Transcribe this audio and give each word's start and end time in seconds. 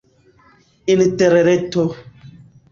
interreto 0.93 1.85